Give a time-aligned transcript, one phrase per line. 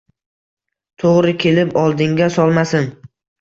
[1.03, 2.91] To‘g‘ri kelib oldingga solmasin.